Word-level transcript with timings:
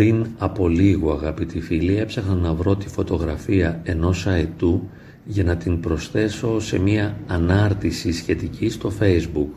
Πριν 0.00 0.26
από 0.38 0.68
λίγο 0.68 1.12
αγαπητοί 1.12 1.60
φίλοι 1.60 1.98
έψαχνα 1.98 2.34
να 2.34 2.54
βρω 2.54 2.76
τη 2.76 2.88
φωτογραφία 2.88 3.80
ενός 3.84 4.26
αετού 4.26 4.88
για 5.24 5.44
να 5.44 5.56
την 5.56 5.80
προσθέσω 5.80 6.60
σε 6.60 6.78
μια 6.78 7.16
ανάρτηση 7.26 8.12
σχετική 8.12 8.68
στο 8.68 8.92
facebook 9.00 9.48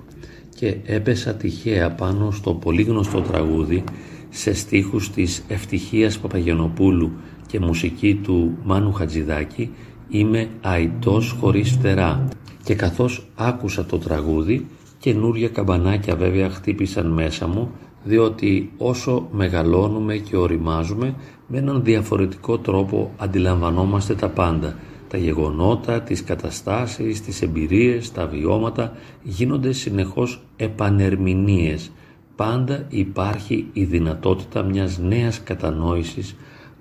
και 0.56 0.78
έπεσα 0.86 1.34
τυχαία 1.34 1.92
πάνω 1.92 2.32
στο 2.32 2.54
πολύ 2.54 2.82
γνωστό 2.82 3.22
τραγούδι 3.22 3.84
σε 4.30 4.54
στίχους 4.54 5.12
της 5.12 5.44
Ευτυχίας 5.48 6.20
Παπαγενοπούλου 6.20 7.12
και 7.48 7.60
μουσική 7.60 8.20
του 8.24 8.58
Μάνου 8.64 8.94
Χατζηδάκη 8.94 9.72
«Είμαι 10.10 10.48
αητός 10.62 11.36
χωρίς 11.40 11.72
φτερά» 11.72 12.28
και 12.64 12.76
καθώς 12.76 13.28
άκουσα 13.36 13.86
το 13.86 13.98
τραγούδι 13.98 14.66
καινούρια 15.00 15.50
καμπανάκια 15.50 16.16
βέβαια 16.16 16.50
χτύπησαν 16.50 17.08
μέσα 17.08 17.48
μου 17.48 17.72
διότι 18.04 18.72
όσο 18.78 19.28
μεγαλώνουμε 19.32 20.18
και 20.18 20.38
οριμάζουμε 20.38 21.16
με 21.48 21.58
έναν 21.58 21.84
διαφορετικό 21.84 22.58
τρόπο 22.58 23.12
αντιλαμβανόμαστε 23.18 24.16
τα 24.16 24.30
πάντα 24.30 24.76
τα 25.14 25.20
γεγονότα, 25.20 26.02
τις 26.02 26.24
καταστάσεις, 26.24 27.22
τις 27.22 27.42
εμπειρίες, 27.42 28.12
τα 28.12 28.28
βιώματα 28.28 28.92
γίνονται 29.24 29.72
συνεχώς 29.72 30.44
επανερμηνίες. 30.56 31.92
Πάντα 32.36 32.86
υπάρχει 32.90 33.68
η 33.74 33.84
δυνατότητα 33.84 34.64
μιας 34.64 34.98
νέας 35.00 35.44
κατανόησης 35.44 36.36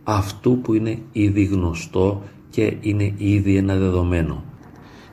αυτού 0.05 0.59
που 0.59 0.75
είναι 0.75 0.99
ήδη 1.13 1.45
γνωστό 1.45 2.23
και 2.51 2.77
είναι 2.81 3.15
ήδη 3.17 3.57
ένα 3.57 3.77
δεδομένο. 3.77 4.45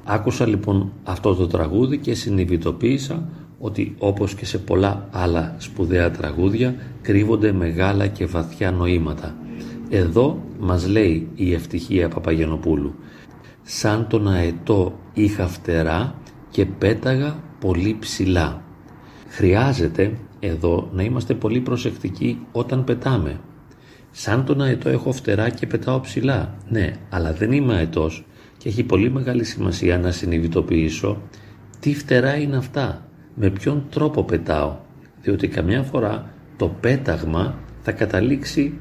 Άκουσα 0.04 0.48
λοιπόν 0.48 0.92
αυτό 1.04 1.36
το 1.36 1.48
τραγούδι 1.48 1.98
και 1.98 2.14
συνειδητοποίησα 2.14 3.30
ότι 3.60 3.96
όπως 3.98 4.34
και 4.34 4.46
σε 4.46 4.58
πολλά 4.58 5.08
άλλα 5.12 5.56
σπουδαία 5.58 6.12
τραγούδια 6.12 6.76
κρύβονται 7.02 7.52
μεγάλα 7.52 8.08
και 8.08 8.26
βαθιά 8.26 8.72
νοήματα. 8.72 9.36
Εδώ 9.90 10.44
μας 10.60 10.88
λέει 10.88 11.28
η 11.36 11.54
ευτυχία 11.54 12.10
Παπαγενοπούλου 12.10 12.96
«Σαν 13.64 14.08
τον 14.08 14.28
αετό 14.28 15.00
είχα 15.14 15.48
φτερά 15.48 16.16
και 16.50 16.66
πέταγα 16.66 17.44
πολύ 17.60 17.98
ψηλά». 18.00 18.64
Χρειάζεται 19.28 20.18
εδώ 20.40 20.90
να 20.94 21.04
είμαστε 21.04 21.34
πολύ 21.34 21.60
προσεκτικοί 21.60 22.40
όταν 22.52 22.84
πετάμε. 22.84 23.40
Σαν 24.12 24.46
τον 24.46 24.62
αετό 24.62 24.90
έχω 24.90 25.12
φτερά 25.12 25.50
και 25.50 25.68
πετάω 25.68 26.00
ψηλά. 26.00 26.56
Ναι, 26.70 26.92
αλλά 27.10 27.34
δεν 27.34 27.52
είμαι 27.52 27.76
αετός 27.76 28.26
και 28.58 28.70
έχει 28.70 28.84
πολύ 28.84 29.12
μεγάλη 29.12 29.44
σημασία 29.44 29.98
να 29.98 30.12
συνειδητοποιήσω 30.12 31.22
τι 31.80 31.96
φτερά 31.96 32.36
είναι 32.36 32.58
αυτά, 32.58 33.09
με 33.42 33.50
ποιον 33.50 33.86
τρόπο 33.90 34.24
πετάω, 34.24 34.78
διότι 35.22 35.48
καμιά 35.48 35.84
φορά 35.84 36.34
το 36.58 36.68
πέταγμα 36.68 37.60
θα 37.82 37.92
καταλήξει 37.92 38.74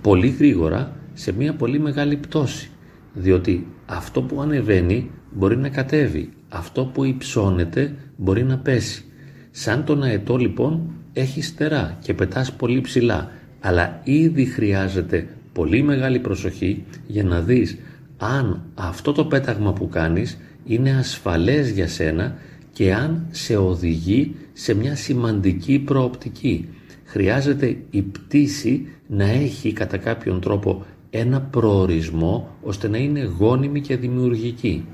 πολύ 0.00 0.28
γρήγορα 0.28 0.92
σε 1.12 1.32
μια 1.32 1.54
πολύ 1.54 1.78
μεγάλη 1.78 2.16
πτώση, 2.16 2.70
διότι 3.12 3.66
αυτό 3.86 4.22
που 4.22 4.40
ανεβαίνει 4.40 5.10
μπορεί 5.30 5.56
να 5.56 5.68
κατέβει, 5.68 6.30
αυτό 6.48 6.84
που 6.84 7.04
υψώνεται 7.04 7.94
μπορεί 8.16 8.44
να 8.44 8.58
πέσει. 8.58 9.04
Σαν 9.50 9.84
τον 9.84 10.02
αετό 10.02 10.36
λοιπόν 10.36 10.92
έχει 11.12 11.42
στερά 11.42 11.98
και 12.02 12.14
πετάς 12.14 12.52
πολύ 12.52 12.80
ψηλά, 12.80 13.30
αλλά 13.60 14.00
ήδη 14.04 14.44
χρειάζεται 14.44 15.28
πολύ 15.52 15.82
μεγάλη 15.82 16.18
προσοχή 16.18 16.84
για 17.06 17.24
να 17.24 17.40
δεις 17.40 17.78
αν 18.16 18.62
αυτό 18.74 19.12
το 19.12 19.24
πέταγμα 19.24 19.72
που 19.72 19.88
κάνεις 19.88 20.38
είναι 20.64 20.96
ασφαλές 20.96 21.70
για 21.70 21.88
σένα 21.88 22.36
και 22.80 22.94
αν 22.94 23.26
σε 23.30 23.56
οδηγεί 23.56 24.34
σε 24.52 24.74
μια 24.74 24.96
σημαντική 24.96 25.78
προοπτική. 25.78 26.68
Χρειάζεται 27.04 27.76
η 27.90 28.02
πτήση 28.02 28.88
να 29.06 29.24
έχει 29.24 29.72
κατά 29.72 29.96
κάποιον 29.96 30.40
τρόπο 30.40 30.84
ένα 31.10 31.40
προορισμό 31.40 32.56
ώστε 32.62 32.88
να 32.88 32.98
είναι 32.98 33.32
γόνιμη 33.38 33.80
και 33.80 33.96
δημιουργική. 33.96 34.86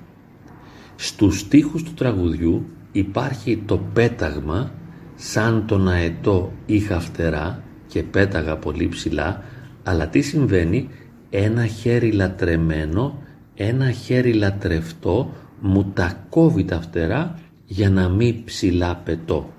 Στους 0.97 1.39
στίχους 1.39 1.83
του 1.83 1.95
τραγουδιού 1.95 2.67
υπάρχει 2.93 3.63
το 3.67 3.79
πέταγμα 3.93 4.73
σαν 5.15 5.67
τον 5.67 5.89
αετό 5.89 6.53
είχα 6.67 7.01
φτερά 7.01 7.63
και 7.87 8.03
πέταγα 8.03 8.57
πολύ 8.57 8.89
ψηλά 8.89 9.45
αλλά 9.83 10.09
τι 10.09 10.21
συμβαίνει 10.21 10.89
ένα 11.31 11.67
χέρι 11.67 12.13
λατρεμένο, 12.13 13.23
ένα 13.55 13.91
χέρι 13.91 14.33
λατρευτό 14.33 15.33
μου 15.61 15.91
τα 15.95 16.27
κόβει 16.29 16.65
τα 16.65 16.81
φτερά 16.81 17.39
για 17.67 17.91
να 17.91 18.09
μην 18.09 18.45
ψηλά 18.45 18.97
πετώ. 19.05 19.51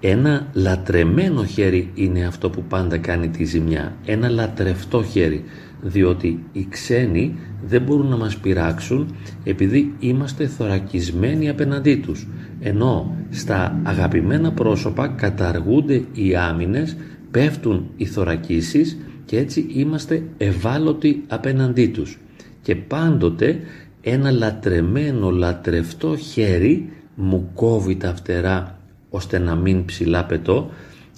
Ένα 0.00 0.48
λατρεμένο 0.52 1.44
χέρι 1.44 1.90
είναι 1.94 2.26
αυτό 2.26 2.50
που 2.50 2.62
πάντα 2.62 2.98
κάνει 2.98 3.28
τη 3.28 3.44
ζημιά. 3.44 3.96
Ένα 4.04 4.28
λατρευτό 4.28 5.02
χέρι. 5.02 5.44
Διότι 5.82 6.44
οι 6.52 6.66
ξένοι 6.70 7.38
δεν 7.66 7.82
μπορούν 7.82 8.06
να 8.06 8.16
μας 8.16 8.36
πειράξουν 8.36 9.14
επειδή 9.44 9.94
είμαστε 9.98 10.46
θωρακισμένοι 10.46 11.48
απέναντί 11.48 11.96
τους. 11.96 12.26
Ενώ 12.60 13.16
στα 13.30 13.80
αγαπημένα 13.82 14.52
πρόσωπα 14.52 15.08
καταργούνται 15.08 16.04
οι 16.12 16.36
άμυνες, 16.36 16.96
πέφτουν 17.30 17.90
οι 17.96 18.06
θωρακίσεις 18.06 18.98
και 19.24 19.38
έτσι 19.38 19.66
είμαστε 19.68 20.22
ευάλωτοι 20.36 21.24
απέναντί 21.28 21.86
τους. 21.86 22.18
Και 22.62 22.74
πάντοτε 22.74 23.60
ένα 24.00 24.30
λατρεμένο, 24.30 25.30
λατρευτό 25.30 26.16
χέρι 26.16 26.88
μου 27.14 27.50
κόβει 27.54 27.96
τα 27.96 28.14
φτερά 28.14 28.78
ώστε 29.10 29.38
να 29.38 29.54
μην 29.54 29.84
ψηλά 29.84 30.24
πετώ 30.24 30.70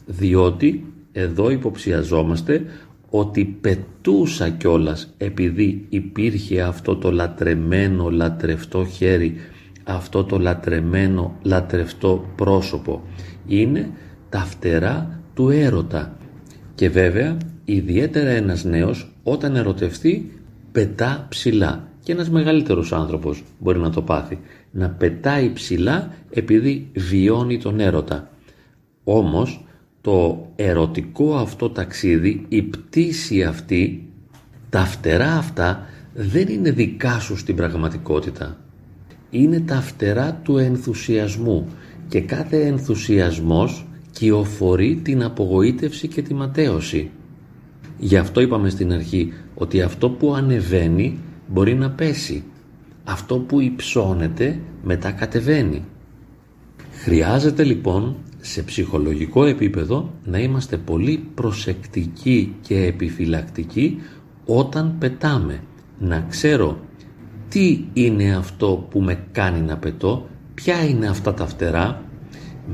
διότι 0.06 0.92
εδώ 1.12 1.50
υποψιαζόμαστε 1.50 2.64
ότι 3.10 3.44
πετούσα 3.44 4.48
κιόλας 4.48 5.14
επειδή 5.18 5.86
υπήρχε 5.88 6.62
αυτό 6.62 6.96
το 6.96 7.12
λατρεμένο 7.12 8.10
λατρευτό 8.10 8.84
χέρι 8.84 9.36
αυτό 9.86 10.24
το 10.24 10.38
λατρεμένο 10.38 11.38
λατρευτό 11.42 12.32
πρόσωπο. 12.36 13.02
Είναι 13.46 13.90
τα 14.28 14.38
φτερά 14.38 15.20
του 15.34 15.48
έρωτα. 15.48 16.16
Και 16.74 16.88
βέβαια 16.88 17.36
ιδιαίτερα 17.64 18.30
ένας 18.30 18.64
νέος 18.64 19.14
όταν 19.22 19.56
ερωτευτεί 19.56 20.40
πετά 20.72 21.26
ψηλά 21.28 21.88
και 22.06 22.12
ένας 22.12 22.30
μεγαλύτερος 22.30 22.92
άνθρωπος 22.92 23.42
μπορεί 23.58 23.78
να 23.78 23.90
το 23.90 24.02
πάθει. 24.02 24.38
Να 24.70 24.88
πετάει 24.88 25.52
ψηλά 25.52 26.14
επειδή 26.30 26.90
βιώνει 26.94 27.58
τον 27.58 27.80
έρωτα. 27.80 28.30
Όμως 29.04 29.64
το 30.00 30.46
ερωτικό 30.56 31.36
αυτό 31.36 31.70
ταξίδι 31.70 32.44
η 32.48 32.62
πτήση 32.62 33.42
αυτή 33.42 34.08
τα 34.70 34.84
φτερά 34.84 35.32
αυτά 35.36 35.86
δεν 36.14 36.48
είναι 36.48 36.70
δικά 36.70 37.18
σου 37.20 37.36
στην 37.36 37.56
πραγματικότητα. 37.56 38.56
Είναι 39.30 39.60
τα 39.60 39.80
φτερά 39.80 40.40
του 40.42 40.58
ενθουσιασμού. 40.58 41.68
Και 42.08 42.20
κάθε 42.20 42.66
ενθουσιασμός 42.66 43.86
κυοφορεί 44.10 45.00
την 45.02 45.22
απογοήτευση 45.22 46.08
και 46.08 46.22
τη 46.22 46.34
ματέωση. 46.34 47.10
Γι' 47.98 48.16
αυτό 48.16 48.40
είπαμε 48.40 48.68
στην 48.68 48.92
αρχή 48.92 49.32
ότι 49.54 49.82
αυτό 49.82 50.10
που 50.10 50.34
ανεβαίνει 50.34 51.18
μπορεί 51.46 51.74
να 51.74 51.90
πέσει. 51.90 52.44
Αυτό 53.04 53.38
που 53.38 53.60
υψώνεται 53.60 54.60
μετά 54.82 55.10
κατεβαίνει. 55.10 55.84
Χρειάζεται 56.92 57.64
λοιπόν 57.64 58.16
σε 58.40 58.62
ψυχολογικό 58.62 59.44
επίπεδο 59.44 60.12
να 60.24 60.38
είμαστε 60.38 60.76
πολύ 60.76 61.28
προσεκτικοί 61.34 62.54
και 62.60 62.84
επιφυλακτικοί 62.84 63.98
όταν 64.46 64.96
πετάμε. 64.98 65.60
Να 65.98 66.26
ξέρω 66.28 66.80
τι 67.48 67.84
είναι 67.92 68.36
αυτό 68.36 68.86
που 68.90 69.00
με 69.00 69.24
κάνει 69.32 69.60
να 69.60 69.76
πετώ, 69.76 70.28
ποια 70.54 70.84
είναι 70.84 71.08
αυτά 71.08 71.34
τα 71.34 71.46
φτερά, 71.46 72.02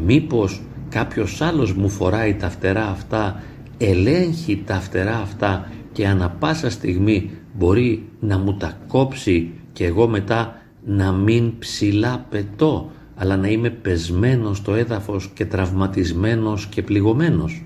μήπως 0.04 0.62
κάποιος 0.88 1.40
άλλος 1.40 1.72
μου 1.72 1.88
φοράει 1.88 2.34
τα 2.34 2.50
φτερά 2.50 2.88
αυτά 2.88 3.42
ελέγχει 3.78 4.62
τα 4.66 4.74
φτερά 4.74 5.18
αυτά 5.18 5.72
και 5.92 6.06
ανα 6.06 6.30
πάσα 6.30 6.70
στιγμή 6.70 7.30
μπορεί 7.52 8.08
να 8.20 8.38
μου 8.38 8.56
τα 8.56 8.78
κόψει 8.88 9.50
και 9.72 9.84
εγώ 9.84 10.08
μετά 10.08 10.62
να 10.84 11.12
μην 11.12 11.58
ψηλά 11.58 12.26
πετώ 12.30 12.90
αλλά 13.14 13.36
να 13.36 13.48
είμαι 13.48 13.70
πεσμένος 13.70 14.56
στο 14.56 14.74
έδαφος 14.74 15.30
και 15.34 15.44
τραυματισμένος 15.44 16.66
και 16.66 16.82
πληγωμένος. 16.82 17.64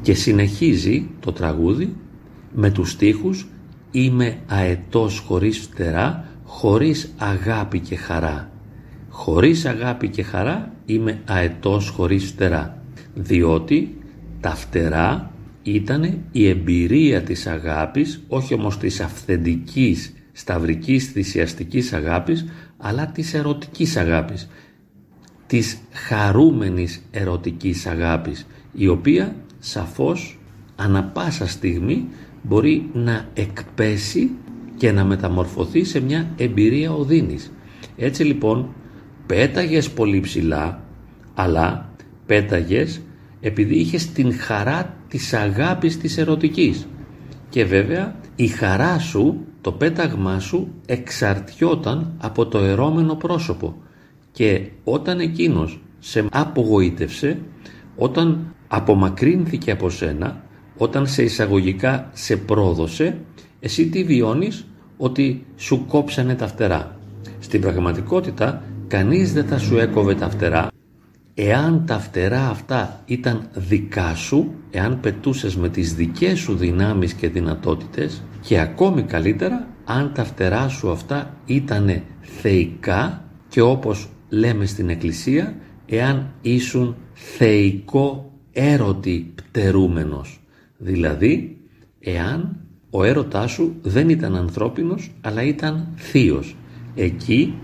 Και 0.00 0.14
συνεχίζει 0.14 1.10
το 1.20 1.32
τραγούδι 1.32 1.96
με 2.54 2.70
τους 2.70 2.90
στίχους 2.90 3.48
«Είμαι 3.90 4.38
αετός 4.46 5.18
χωρίς 5.18 5.58
φτερά, 5.58 6.28
χωρίς 6.44 7.12
αγάπη 7.16 7.80
και 7.80 7.96
χαρά». 7.96 8.50
Χωρίς 9.08 9.64
αγάπη 9.64 10.08
και 10.08 10.22
χαρά 10.22 10.72
είμαι 10.86 11.20
αετός 11.24 11.88
χωρίς 11.88 12.24
φτερά, 12.24 12.82
διότι 13.14 13.98
τα 14.40 14.50
φτερά 14.54 15.30
ήταν 15.70 16.18
η 16.32 16.48
εμπειρία 16.48 17.22
της 17.22 17.46
αγάπης, 17.46 18.22
όχι 18.28 18.54
όμως 18.54 18.78
της 18.78 19.00
αυθεντικής, 19.00 20.12
σταυρικής, 20.32 21.06
θυσιαστικής 21.06 21.92
αγάπης, 21.92 22.46
αλλά 22.76 23.06
της 23.06 23.34
ερωτικής 23.34 23.96
αγάπης, 23.96 24.48
της 25.46 25.78
χαρούμενης 25.92 27.02
ερωτικής 27.10 27.86
αγάπης, 27.86 28.46
η 28.72 28.88
οποία 28.88 29.36
σαφώς 29.58 30.38
ανα 30.76 31.04
πάσα 31.04 31.46
στιγμή 31.46 32.08
μπορεί 32.42 32.90
να 32.92 33.28
εκπέσει 33.34 34.30
και 34.76 34.92
να 34.92 35.04
μεταμορφωθεί 35.04 35.84
σε 35.84 36.00
μια 36.00 36.30
εμπειρία 36.36 36.92
οδύνης. 36.92 37.52
Έτσι 37.96 38.24
λοιπόν 38.24 38.74
πέταγες 39.26 39.90
πολύ 39.90 40.20
ψηλά 40.20 40.84
αλλά 41.34 41.90
πέταγες 42.26 43.00
επειδή 43.40 43.74
είχες 43.74 44.12
την 44.12 44.38
χαρά 44.38 44.95
της 45.08 45.32
αγάπης 45.34 45.98
της 45.98 46.18
ερωτικής. 46.18 46.86
Και 47.48 47.64
βέβαια 47.64 48.16
η 48.36 48.46
χαρά 48.46 48.98
σου, 48.98 49.44
το 49.60 49.72
πέταγμά 49.72 50.38
σου 50.40 50.68
εξαρτιόταν 50.86 52.12
από 52.18 52.46
το 52.46 52.58
ερώμενο 52.58 53.14
πρόσωπο. 53.14 53.76
Και 54.32 54.60
όταν 54.84 55.20
εκείνος 55.20 55.80
σε 55.98 56.26
απογοήτευσε, 56.32 57.38
όταν 57.96 58.54
απομακρύνθηκε 58.68 59.70
από 59.70 59.90
σένα, 59.90 60.44
όταν 60.76 61.06
σε 61.06 61.22
εισαγωγικά 61.22 62.10
σε 62.12 62.36
πρόδωσε, 62.36 63.18
εσύ 63.60 63.88
τι 63.88 64.04
βιώνεις; 64.04 64.66
Ότι 64.98 65.46
σου 65.56 65.86
κόψανε 65.86 66.34
τα 66.34 66.46
φτερά. 66.46 66.98
Στην 67.38 67.60
πραγματικότητα 67.60 68.62
κανείς 68.86 69.32
δεν 69.32 69.46
θα 69.46 69.58
σου 69.58 69.78
έκοβε 69.78 70.14
τα 70.14 70.30
φτερά 70.30 70.68
εάν 71.38 71.84
τα 71.86 71.98
φτερά 71.98 72.48
αυτά 72.48 73.02
ήταν 73.06 73.48
δικά 73.54 74.14
σου, 74.14 74.54
εάν 74.70 75.00
πετούσες 75.00 75.56
με 75.56 75.68
τις 75.68 75.94
δικές 75.94 76.38
σου 76.38 76.56
δυνάμεις 76.56 77.12
και 77.12 77.28
δυνατότητες 77.28 78.22
και 78.40 78.60
ακόμη 78.60 79.02
καλύτερα 79.02 79.68
αν 79.84 80.12
τα 80.14 80.24
φτερά 80.24 80.68
σου 80.68 80.90
αυτά 80.90 81.36
ήταν 81.46 82.02
θεϊκά 82.20 83.24
και 83.48 83.60
όπως 83.60 84.08
λέμε 84.28 84.66
στην 84.66 84.88
Εκκλησία 84.88 85.56
εάν 85.86 86.32
ήσουν 86.40 86.96
θεϊκό 87.12 88.32
έρωτη 88.52 89.32
πτερούμενος. 89.34 90.40
Δηλαδή 90.78 91.56
εάν 92.00 92.56
ο 92.90 93.04
έρωτάς 93.04 93.50
σου 93.50 93.74
δεν 93.82 94.08
ήταν 94.08 94.36
ανθρώπινος 94.36 95.10
αλλά 95.20 95.42
ήταν 95.42 95.88
θείος. 95.96 96.56
Εκεί 96.94 97.54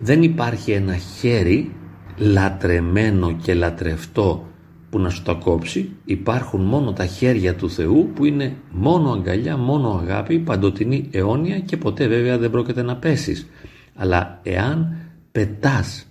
δεν 0.00 0.22
υπάρχει 0.22 0.70
ένα 0.70 0.96
χέρι 0.96 1.72
λατρεμένο 2.16 3.32
και 3.42 3.54
λατρευτό 3.54 4.46
που 4.90 4.98
να 4.98 5.10
σου 5.10 5.22
τα 5.22 5.32
κόψει 5.32 5.90
υπάρχουν 6.04 6.60
μόνο 6.60 6.92
τα 6.92 7.06
χέρια 7.06 7.54
του 7.54 7.70
Θεού 7.70 8.10
που 8.14 8.24
είναι 8.24 8.56
μόνο 8.70 9.12
αγκαλιά, 9.12 9.56
μόνο 9.56 10.00
αγάπη, 10.02 10.38
παντοτινή 10.38 11.08
αιώνια 11.10 11.58
και 11.58 11.76
ποτέ 11.76 12.06
βέβαια 12.06 12.38
δεν 12.38 12.50
πρόκειται 12.50 12.82
να 12.82 12.96
πέσεις 12.96 13.46
αλλά 13.94 14.40
εάν 14.42 14.96
πετάς 15.32 16.06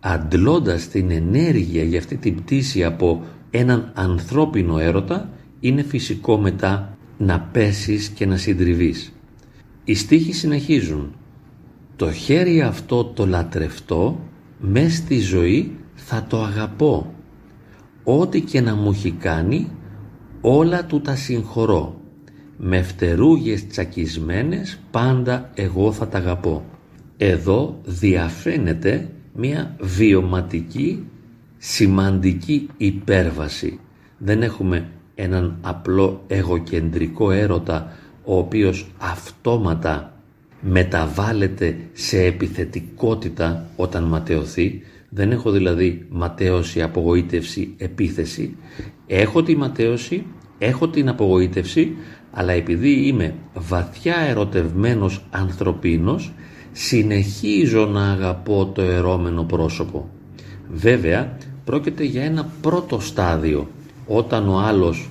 αντλώντας 0.00 0.88
την 0.88 1.10
ενέργεια 1.10 1.82
για 1.82 1.98
αυτή 1.98 2.16
την 2.16 2.34
πτήση 2.34 2.84
από 2.84 3.22
έναν 3.50 3.92
ανθρώπινο 3.94 4.78
έρωτα 4.78 5.30
είναι 5.60 5.82
φυσικό 5.82 6.38
μετά 6.38 6.98
να 7.18 7.40
πέσεις 7.40 8.08
και 8.08 8.26
να 8.26 8.36
συντριβείς. 8.36 9.12
Οι 9.84 9.94
στίχοι 9.94 10.32
συνεχίζουν. 10.32 11.14
Το 11.96 12.12
χέρι 12.12 12.62
αυτό 12.62 13.04
το 13.04 13.26
λατρευτό 13.26 14.29
μες 14.60 14.94
στη 14.96 15.18
ζωή 15.18 15.76
θα 15.94 16.26
το 16.28 16.42
αγαπώ. 16.42 17.14
Ό,τι 18.04 18.40
και 18.40 18.60
να 18.60 18.74
μου 18.74 18.90
έχει 18.90 19.10
κάνει 19.10 19.70
όλα 20.40 20.84
του 20.84 21.00
τα 21.00 21.16
συγχωρώ. 21.16 22.00
Με 22.56 22.82
φτερούγες 22.82 23.66
τσακισμένες 23.66 24.78
πάντα 24.90 25.50
εγώ 25.54 25.92
θα 25.92 26.08
τα 26.08 26.18
αγαπώ. 26.18 26.64
Εδώ 27.16 27.80
διαφαίνεται 27.84 29.10
μια 29.34 29.76
βιωματική 29.80 31.04
σημαντική 31.58 32.68
υπέρβαση. 32.76 33.80
Δεν 34.18 34.42
έχουμε 34.42 34.88
έναν 35.14 35.58
απλό 35.60 36.24
εγωκεντρικό 36.26 37.30
έρωτα 37.30 37.92
ο 38.24 38.38
οποίος 38.38 38.90
αυτόματα 38.98 40.19
μεταβάλλεται 40.60 41.76
σε 41.92 42.24
επιθετικότητα 42.24 43.66
όταν 43.76 44.04
ματαιωθεί. 44.04 44.82
Δεν 45.08 45.30
έχω 45.30 45.50
δηλαδή 45.50 46.06
ματέωση, 46.08 46.82
απογοήτευση, 46.82 47.74
επίθεση. 47.76 48.56
Έχω 49.06 49.42
τη 49.42 49.56
ματέωση, 49.56 50.26
έχω 50.58 50.88
την 50.88 51.08
απογοήτευση, 51.08 51.96
αλλά 52.30 52.52
επειδή 52.52 53.06
είμαι 53.06 53.34
βαθιά 53.54 54.16
ερωτευμένος 54.16 55.24
ανθρωπίνος, 55.30 56.32
συνεχίζω 56.72 57.86
να 57.86 58.10
αγαπώ 58.10 58.72
το 58.74 58.82
ερώμενο 58.82 59.42
πρόσωπο. 59.42 60.10
Βέβαια, 60.72 61.36
πρόκειται 61.64 62.04
για 62.04 62.22
ένα 62.22 62.52
πρώτο 62.60 63.00
στάδιο, 63.00 63.68
όταν 64.06 64.48
ο 64.48 64.58
άλλος 64.58 65.10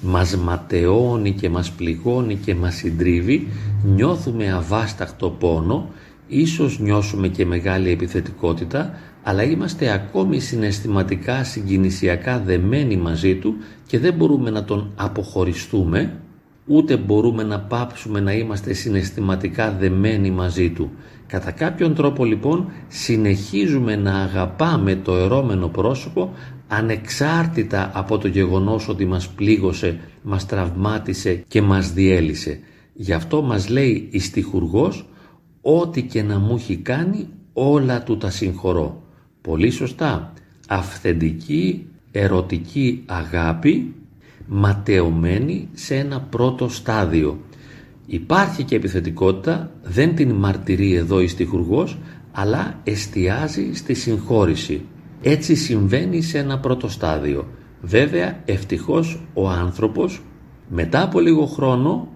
μας 0.00 0.36
ματαιώνει 0.36 1.32
και 1.32 1.48
μας 1.48 1.70
πληγώνει 1.70 2.34
και 2.34 2.54
μας 2.54 2.74
συντρίβει, 2.74 3.48
νιώθουμε 3.84 4.52
αβάσταχτο 4.52 5.30
πόνο, 5.30 5.88
ίσως 6.28 6.78
νιώσουμε 6.78 7.28
και 7.28 7.46
μεγάλη 7.46 7.90
επιθετικότητα, 7.90 8.94
αλλά 9.22 9.42
είμαστε 9.42 9.92
ακόμη 9.92 10.40
συναισθηματικά, 10.40 11.44
συγκινησιακά 11.44 12.38
δεμένοι 12.38 12.96
μαζί 12.96 13.34
του 13.34 13.54
και 13.86 13.98
δεν 13.98 14.14
μπορούμε 14.14 14.50
να 14.50 14.64
τον 14.64 14.90
αποχωριστούμε, 14.96 16.20
ούτε 16.66 16.96
μπορούμε 16.96 17.42
να 17.42 17.60
πάψουμε 17.60 18.20
να 18.20 18.32
είμαστε 18.32 18.72
συναισθηματικά 18.72 19.76
δεμένοι 19.80 20.30
μαζί 20.30 20.70
του. 20.70 20.90
Κατά 21.26 21.50
κάποιον 21.50 21.94
τρόπο 21.94 22.24
λοιπόν 22.24 22.70
συνεχίζουμε 22.88 23.96
να 23.96 24.14
αγαπάμε 24.14 24.94
το 24.94 25.16
ερώμενο 25.16 25.68
πρόσωπο 25.68 26.34
ανεξάρτητα 26.72 27.90
από 27.94 28.18
το 28.18 28.28
γεγονός 28.28 28.88
ότι 28.88 29.04
μας 29.04 29.28
πλήγωσε, 29.28 30.00
μας 30.22 30.46
τραυμάτισε 30.46 31.44
και 31.48 31.62
μας 31.62 31.92
διέλυσε. 31.92 32.60
Γι' 32.92 33.12
αυτό 33.12 33.42
μας 33.42 33.68
λέει 33.68 34.08
η 34.10 34.18
στιχουργός 34.18 35.08
«Ό,τι 35.60 36.02
και 36.02 36.22
να 36.22 36.38
μου 36.38 36.54
έχει 36.54 36.76
κάνει 36.76 37.28
όλα 37.52 38.02
του 38.02 38.16
τα 38.16 38.30
συγχωρώ». 38.30 39.02
Πολύ 39.40 39.70
σωστά. 39.70 40.32
Αυθεντική, 40.68 41.86
ερωτική 42.10 43.02
αγάπη 43.06 43.94
ματαιωμένη 44.46 45.68
σε 45.72 45.94
ένα 45.94 46.20
πρώτο 46.20 46.68
στάδιο. 46.68 47.38
Υπάρχει 48.06 48.64
και 48.64 48.76
επιθετικότητα, 48.76 49.70
δεν 49.82 50.14
την 50.14 50.30
μαρτυρεί 50.30 50.94
εδώ 50.94 51.20
η 51.20 51.26
στιχουργός, 51.26 51.98
αλλά 52.32 52.80
εστιάζει 52.84 53.70
στη 53.74 53.94
συγχώρηση. 53.94 54.80
Έτσι 55.22 55.54
συμβαίνει 55.54 56.22
σε 56.22 56.38
ένα 56.38 56.58
πρώτο 56.58 56.88
στάδιο. 56.88 57.48
Βέβαια, 57.80 58.40
ευτυχώς 58.44 59.22
ο 59.34 59.48
άνθρωπος 59.48 60.22
μετά 60.68 61.02
από 61.02 61.20
λίγο 61.20 61.46
χρόνο 61.46 62.08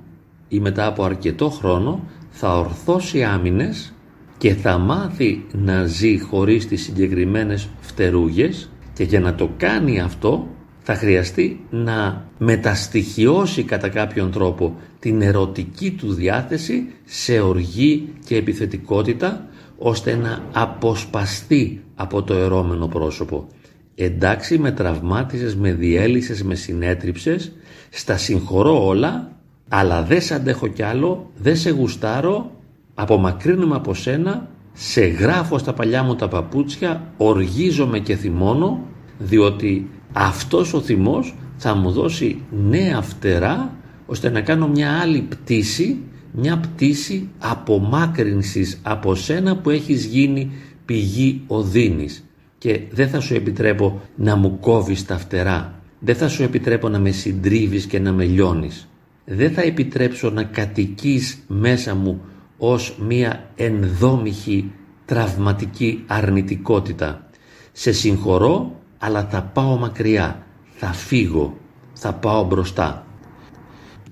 ή 0.49 0.61
μετά 0.61 0.87
από 0.87 1.05
αρκετό 1.05 1.51
χρόνο 1.51 2.05
θα 2.31 2.59
ορθώσει 2.59 3.23
άμυνες 3.23 3.95
και 4.39 4.55
θα 4.55 4.79
μάθει 4.79 5.45
να 5.53 5.87
ζει 5.87 6.19
χωρίς 6.19 6.67
τις 6.67 6.83
συγκεκριμένες 6.83 7.69
φτερούγες 7.81 8.71
και 8.95 9.05
για 9.05 9.21
να 9.21 9.35
το 9.35 9.51
κάνει 9.57 10.01
αυτό 10.01 10.49
θα 10.83 10.95
χρειαστεί 10.95 11.61
να 11.71 12.29
μεταστοιχειώσει 12.39 13.63
κατά 13.63 13.89
κάποιον 13.89 14.31
τρόπο 14.31 14.77
την 14.99 15.23
ερωτική 15.23 15.91
του 15.91 16.13
διάθεση 16.13 16.87
σε 17.05 17.41
οργή 17.41 18.09
και 18.27 18.37
επιθετικότητα 18.37 19.49
ώστε 19.87 20.17
να 20.17 20.39
αποσπαστεί 20.53 21.85
από 21.95 22.23
το 22.23 22.35
ερώμενο 22.35 22.87
πρόσωπο. 22.87 23.47
Εντάξει 23.95 24.59
με 24.59 24.73
τραυμάτισες, 24.73 25.57
με 25.57 25.73
διέλυσες, 25.73 26.43
με 26.43 26.55
συνέτριψες, 26.55 27.53
στα 27.91 28.17
συγχωρώ 28.17 28.87
όλα, 28.87 29.33
αλλά 29.69 30.03
δεν 30.03 30.21
σε 30.21 30.35
αντέχω 30.35 30.67
κι 30.67 30.83
άλλο, 30.83 31.31
δεν 31.37 31.57
σε 31.57 31.71
γουστάρω, 31.71 32.51
απομακρύνομαι 32.95 33.75
από 33.75 33.95
σένα, 33.95 34.49
σε 34.73 35.05
γράφω 35.05 35.59
στα 35.59 35.73
παλιά 35.73 36.03
μου 36.03 36.15
τα 36.15 36.29
παπούτσια, 36.29 37.13
οργίζομαι 37.17 37.99
και 37.99 38.17
θυμώνω, 38.17 38.81
διότι 39.19 39.91
αυτός 40.13 40.75
ο 40.75 40.81
θυμός 40.81 41.35
θα 41.57 41.75
μου 41.75 41.91
δώσει 41.91 42.43
νέα 42.69 43.03
φτερά 43.03 43.77
ώστε 44.07 44.31
να 44.31 44.41
κάνω 44.41 44.69
μια 44.69 45.01
άλλη 45.01 45.21
πτήση, 45.21 45.99
μια 46.37 46.59
πτήση 46.59 47.29
απομάκρυνσης 47.39 48.81
από 48.83 49.15
σένα 49.15 49.57
που 49.57 49.71
έχεις 49.71 50.05
γίνει 50.05 50.51
πηγή 50.85 51.43
οδύνης 51.47 52.25
και 52.59 52.81
δεν 52.91 53.09
θα 53.09 53.21
σου 53.21 53.35
επιτρέπω 53.35 54.01
να 54.17 54.37
μου 54.37 54.59
κόβεις 54.61 55.07
τα 55.07 55.19
φτερά, 55.19 55.81
δεν 55.99 56.15
θα 56.15 56.29
σου 56.29 56.43
επιτρέπω 56.43 56.89
να 56.89 56.99
με 56.99 57.11
συντρίβεις 57.11 57.87
και 57.87 57.99
να 57.99 58.13
με 58.13 58.25
λιώνεις. 58.25 58.89
Δεν 59.25 59.53
θα 59.53 59.63
επιτρέψω 59.63 60.31
να 60.31 60.43
κατοικείς 60.43 61.39
μέσα 61.47 61.95
μου 61.95 62.21
ως 62.59 62.97
μια 63.01 63.51
ενδόμηχη 63.55 64.71
τραυματική 65.05 66.05
αρνητικότητα. 66.07 67.29
Σε 67.73 67.93
συγχωρώ 67.93 68.81
αλλά 68.99 69.25
θα 69.31 69.43
πάω 69.43 69.77
μακριά, 69.77 70.47
θα 70.75 70.93
φύγω, 70.93 71.57
θα 71.93 72.13
πάω 72.15 72.45
μπροστά. 72.45 73.07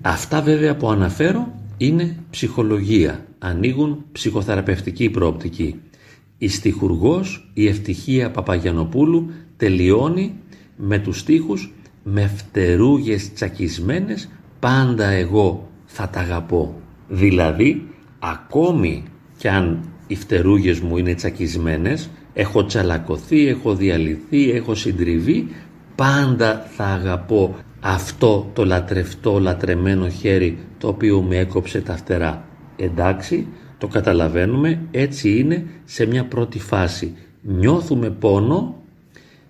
Αυτά 0.03 0.41
βέβαια 0.43 0.77
που 0.77 0.91
αναφέρω 0.91 1.62
είναι 1.87 2.17
ψυχολογία, 2.31 3.27
ανοίγουν 3.39 4.05
ψυχοθεραπευτική 4.13 5.11
προοπτική. 5.11 5.81
Η 6.39 6.49
στιχουργός, 6.49 7.51
η 7.55 7.67
Ευτυχία 7.67 8.31
Παπαγιανοπούλου 8.31 9.31
τελειώνει 9.57 10.35
με 10.77 10.99
τους 10.99 11.19
στίχους 11.19 11.73
με 12.03 12.27
φτερούγες 12.27 13.33
τσακισμένες 13.33 14.29
πάντα 14.59 15.07
εγώ 15.07 15.69
θα 15.85 16.09
τα 16.09 16.21
αγαπώ. 16.21 16.81
Δηλαδή 17.09 17.87
ακόμη 18.19 19.03
κι 19.37 19.49
αν 19.49 19.85
οι 20.07 20.17
φτερούγες 20.17 20.81
μου 20.81 20.97
είναι 20.97 21.15
τσακισμένες, 21.15 22.11
έχω 22.33 22.65
τσαλακωθεί, 22.65 23.47
έχω 23.47 23.75
διαλυθεί, 23.75 24.51
έχω 24.51 24.75
συντριβεί, 24.75 25.49
πάντα 25.95 26.67
θα 26.77 26.85
αγαπώ 26.85 27.57
αυτό 27.85 28.51
το 28.53 28.65
λατρευτό, 28.65 29.39
λατρεμένο 29.39 30.09
χέρι 30.09 30.59
το 30.79 30.89
οποίο 30.89 31.23
με 31.23 31.37
έκοψε 31.37 31.81
τα 31.81 31.97
φτερά. 31.97 32.45
Εντάξει, 32.77 33.47
το 33.79 33.87
καταλαβαίνουμε, 33.87 34.81
έτσι 34.91 35.39
είναι 35.39 35.67
σε 35.85 36.07
μια 36.07 36.25
πρώτη 36.25 36.59
φάση. 36.59 37.15
Νιώθουμε 37.43 38.11
πόνο, 38.11 38.83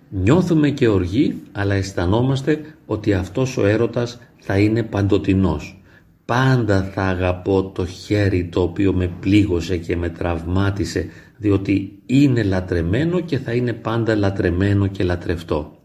νιώθουμε 0.09 0.69
και 0.69 0.87
οργή, 0.87 1.41
αλλά 1.51 1.73
αισθανόμαστε 1.73 2.61
ότι 2.85 3.13
αυτός 3.13 3.57
ο 3.57 3.65
έρωτας 3.65 4.19
θα 4.39 4.57
είναι 4.57 4.83
παντοτινός. 4.83 5.81
Πάντα 6.25 6.83
θα 6.83 7.03
αγαπώ 7.03 7.71
το 7.75 7.85
χέρι 7.85 8.49
το 8.51 8.61
οποίο 8.61 8.93
με 8.93 9.11
πλήγωσε 9.19 9.77
και 9.77 9.97
με 9.97 10.09
τραυμάτισε, 10.09 11.05
διότι 11.37 11.99
είναι 12.05 12.43
λατρεμένο 12.43 13.19
και 13.19 13.37
θα 13.37 13.53
είναι 13.53 13.73
πάντα 13.73 14.15
λατρεμένο 14.15 14.87
και 14.87 15.03
λατρευτό. 15.03 15.77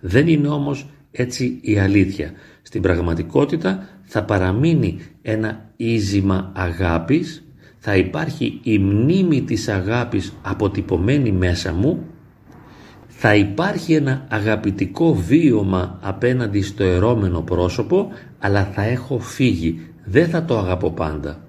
Δεν 0.00 0.28
είναι 0.28 0.48
όμως 0.48 0.86
έτσι 1.16 1.58
η 1.60 1.78
αλήθεια. 1.78 2.32
Στην 2.62 2.82
πραγματικότητα 2.82 3.88
θα 4.02 4.24
παραμείνει 4.24 4.98
ένα 5.22 5.70
ίζημα 5.76 6.52
αγάπης, 6.54 7.44
θα 7.78 7.96
υπάρχει 7.96 8.60
η 8.62 8.78
μνήμη 8.78 9.42
της 9.42 9.68
αγάπης 9.68 10.32
αποτυπωμένη 10.42 11.32
μέσα 11.32 11.72
μου, 11.72 12.04
θα 13.06 13.34
υπάρχει 13.34 13.94
ένα 13.94 14.26
αγαπητικό 14.30 15.14
βίωμα 15.14 15.98
απέναντι 16.02 16.62
στο 16.62 16.84
ερώμενο 16.84 17.40
πρόσωπο, 17.40 18.08
αλλά 18.38 18.64
θα 18.64 18.82
έχω 18.82 19.18
φύγει, 19.18 19.80
δεν 20.04 20.28
θα 20.28 20.44
το 20.44 20.58
αγαπώ 20.58 20.90
πάντα. 20.90 21.40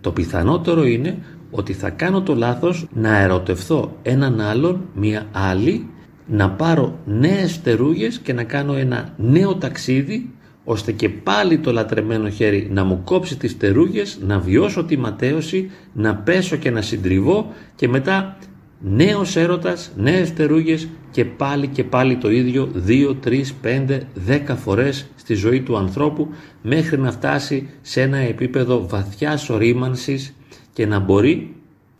Το 0.00 0.12
πιθανότερο 0.12 0.86
είναι 0.86 1.18
ότι 1.50 1.72
θα 1.72 1.90
κάνω 1.90 2.22
το 2.22 2.34
λάθος 2.34 2.86
να 2.92 3.18
ερωτευθώ 3.18 3.96
έναν 4.02 4.40
άλλον, 4.40 4.88
μία 4.94 5.26
άλλη 5.32 5.88
να 6.26 6.50
πάρω 6.50 6.98
νέες 7.04 7.52
φτερούγες 7.52 8.18
και 8.18 8.32
να 8.32 8.44
κάνω 8.44 8.74
ένα 8.74 9.14
νέο 9.16 9.54
ταξίδι 9.54 10.30
ώστε 10.64 10.92
και 10.92 11.08
πάλι 11.08 11.58
το 11.58 11.72
λατρεμένο 11.72 12.28
χέρι 12.28 12.68
να 12.72 12.84
μου 12.84 13.00
κόψει 13.04 13.36
τις 13.36 13.52
φτερούγες, 13.52 14.18
να 14.26 14.38
βιώσω 14.38 14.84
τη 14.84 14.96
ματέωση, 14.96 15.70
να 15.92 16.14
πέσω 16.14 16.56
και 16.56 16.70
να 16.70 16.82
συντριβώ 16.82 17.52
και 17.76 17.88
μετά 17.88 18.36
νέος 18.80 19.36
έρωτας, 19.36 19.92
νέες 19.96 20.28
φτερούγες 20.28 20.88
και 21.10 21.24
πάλι 21.24 21.66
και 21.66 21.84
πάλι 21.84 22.16
το 22.16 22.30
ίδιο 22.30 22.70
2, 22.86 23.16
3, 23.24 23.54
5, 23.62 24.00
10 24.26 24.56
φορές 24.56 25.06
στη 25.16 25.34
ζωή 25.34 25.60
του 25.60 25.76
ανθρώπου 25.76 26.28
μέχρι 26.62 26.98
να 26.98 27.10
φτάσει 27.12 27.68
σε 27.82 28.00
ένα 28.00 28.16
επίπεδο 28.16 28.86
βαθιάς 28.88 29.50
ορίμανσης 29.50 30.34
και 30.72 30.86
να 30.86 30.98
μπορεί 30.98 31.54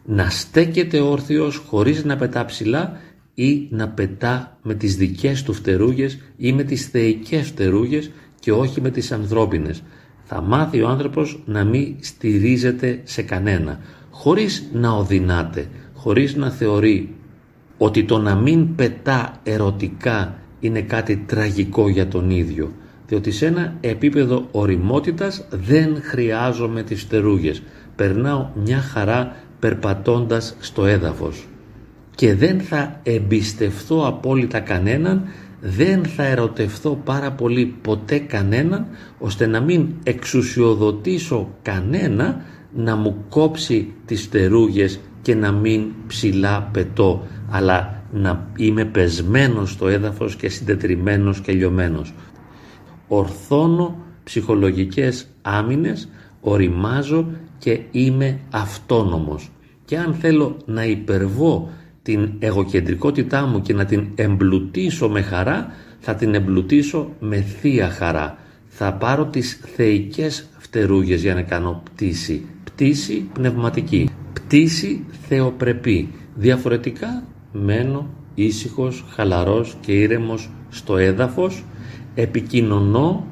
να 0.05 0.31
στέκεται 0.31 1.01
όρθιος 1.01 1.57
χωρίς 1.57 2.05
να 2.05 2.17
πετά 2.17 2.45
ψηλά 2.45 3.01
ή 3.35 3.67
να 3.71 3.89
πετά 3.89 4.59
με 4.63 4.75
τις 4.75 4.97
δικές 4.97 5.43
του 5.43 5.53
φτερούγες 5.53 6.19
ή 6.37 6.53
με 6.53 6.63
τις 6.63 6.87
θεϊκές 6.87 7.47
φτερούγες 7.47 8.11
και 8.41 8.53
όχι 8.53 8.81
με 8.81 8.91
τις 8.91 9.13
ανθρώπινες. 9.13 9.83
Θα 10.25 10.41
μάθει 10.41 10.83
ο 10.83 10.89
άνθρωπος 10.89 11.43
να 11.45 11.65
μην 11.65 11.95
στηρίζεται 12.01 13.01
σε 13.05 13.23
κανένα, 13.23 13.79
χωρίς 14.11 14.69
να 14.73 14.91
οδυνάται, 14.91 15.69
χωρίς 15.95 16.35
να 16.35 16.51
θεωρεί 16.51 17.15
ότι 17.79 18.05
το 18.05 18.19
να 18.19 18.35
μην 18.35 18.75
πετά 18.75 19.41
ερωτικά 19.43 20.39
είναι 20.61 20.81
κάτι 20.81 21.17
τραγικό 21.27 21.89
για 21.89 22.09
τον 22.09 22.31
ίδιο, 22.31 22.73
διότι 23.07 23.31
σε 23.31 23.47
ένα 23.47 23.77
επίπεδο 23.81 24.49
οριμότητας 24.51 25.47
δεν 25.51 26.03
χρειάζομαι 26.03 26.83
τις 26.83 27.03
φτερούγες. 27.03 27.63
Περνάω 27.97 28.49
μια 28.55 28.79
χαρά 28.79 29.37
περπατώντας 29.59 30.57
στο 30.61 30.87
έδαφος 30.87 31.47
και 32.15 32.35
δεν 32.35 32.61
θα 32.61 33.01
εμπιστευθώ 33.03 34.07
απόλυτα 34.07 34.61
κανέναν, 34.61 35.25
δεν 35.61 36.05
θα 36.05 36.25
ερωτευθώ 36.25 37.01
πάρα 37.05 37.33
πολύ 37.33 37.75
ποτέ 37.83 38.19
κανέναν, 38.19 38.87
ώστε 39.19 39.47
να 39.47 39.61
μην 39.61 39.89
εξουσιοδοτήσω 40.03 41.55
κανένα 41.63 42.45
να 42.75 42.97
μου 42.97 43.25
κόψει 43.29 43.93
τις 44.05 44.23
φτερούγες 44.23 45.01
και 45.23 45.35
να 45.35 45.53
μην 45.53 45.85
ψηλά 46.07 46.69
πετώ, 46.73 47.27
αλλά 47.51 48.03
να 48.13 48.47
είμαι 48.57 48.85
πεσμένος 48.85 49.71
στο 49.71 49.89
έδαφος 49.89 50.37
και 50.37 50.49
συντετριμένος 50.49 51.41
και 51.41 51.53
λιωμένος. 51.53 52.15
Ορθώνω 53.09 53.99
ψυχολογικές 54.25 55.27
άμυνες, 55.43 56.09
οριμάζω 56.41 57.27
και 57.59 57.81
είμαι 57.91 58.39
αυτόνομος. 58.51 59.51
Και 59.85 59.99
αν 59.99 60.15
θέλω 60.15 60.57
να 60.65 60.85
υπερβώ 60.85 61.71
την 62.05 62.33
εγωκεντρικότητά 62.39 63.47
μου 63.47 63.61
και 63.61 63.75
να 63.75 63.85
την 63.85 64.09
εμπλουτίσω 64.15 65.09
με 65.09 65.23
χαρά, 65.23 65.67
θα 65.99 66.15
την 66.15 66.35
εμπλουτίσω 66.35 67.11
με 67.21 67.41
θεία 67.41 67.89
χαρά. 67.89 68.39
Θα 68.69 68.93
πάρω 68.93 69.25
τις 69.25 69.61
θεϊκές 69.75 70.49
φτερούγες 70.59 71.23
για 71.23 71.35
να 71.35 71.43
κάνω 71.43 71.83
πτήση. 71.85 72.47
Πτήση 72.65 73.29
πνευματική. 73.33 74.11
Πτήση 74.33 75.05
θεοπρεπή. 75.29 76.09
Διαφορετικά 76.35 77.25
μένω 77.53 78.07
ήσυχος, 78.35 79.05
χαλαρός 79.09 79.77
και 79.81 79.93
ήρεμος 79.93 80.51
στο 80.69 80.97
έδαφος, 80.97 81.65
επικοινωνώ, 82.15 83.27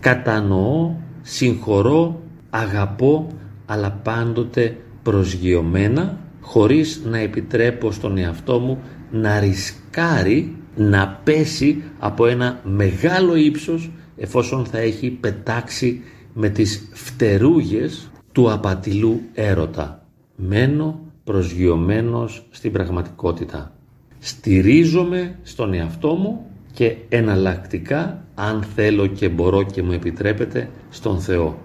κατανοώ, 0.00 0.94
συγχωρώ, 1.22 2.20
αγαπώ, 2.50 3.28
αλλά 3.66 3.90
πάντοτε 3.90 4.76
προσγειωμένα 5.02 6.18
χωρίς 6.46 7.02
να 7.04 7.18
επιτρέπω 7.18 7.90
στον 7.90 8.18
εαυτό 8.18 8.58
μου 8.58 8.78
να 9.10 9.40
ρισκάρει 9.40 10.56
να 10.76 11.20
πέσει 11.24 11.82
από 11.98 12.26
ένα 12.26 12.60
μεγάλο 12.64 13.36
ύψος 13.36 13.90
εφόσον 14.16 14.64
θα 14.64 14.78
έχει 14.78 15.10
πετάξει 15.10 16.02
με 16.32 16.48
τις 16.48 16.88
φτερούγες 16.92 18.10
του 18.32 18.52
απατηλού 18.52 19.20
έρωτα. 19.34 20.06
Μένω 20.36 21.00
προσγειωμένος 21.24 22.46
στην 22.50 22.72
πραγματικότητα. 22.72 23.72
Στηρίζομαι 24.18 25.38
στον 25.42 25.74
εαυτό 25.74 26.14
μου 26.14 26.46
και 26.72 26.96
εναλλακτικά 27.08 28.24
αν 28.34 28.62
θέλω 28.74 29.06
και 29.06 29.28
μπορώ 29.28 29.62
και 29.62 29.82
μου 29.82 29.92
επιτρέπεται 29.92 30.70
στον 30.88 31.20
Θεό 31.20 31.58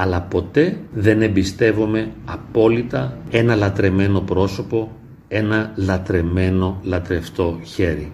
αλλά 0.00 0.20
ποτέ 0.20 0.76
δεν 0.94 1.22
εμπιστεύομαι 1.22 2.10
απόλυτα 2.24 3.18
ένα 3.30 3.54
λατρεμένο 3.54 4.20
πρόσωπο, 4.20 4.92
ένα 5.28 5.72
λατρεμένο 5.76 6.80
λατρευτό 6.82 7.60
χέρι. 7.64 8.12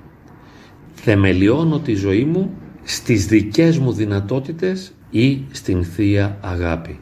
Θεμελιώνω 0.94 1.78
τη 1.78 1.94
ζωή 1.94 2.24
μου 2.24 2.54
στις 2.82 3.26
δικές 3.26 3.78
μου 3.78 3.92
δυνατότητες 3.92 4.92
ή 5.10 5.44
στην 5.50 5.84
Θεία 5.84 6.38
Αγάπη. 6.40 6.98